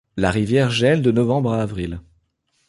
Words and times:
La 0.17 0.31
rivière 0.31 0.71
gèle 0.71 1.03
de 1.03 1.11
novembre 1.11 1.53
à 1.53 1.61
avril. 1.61 2.01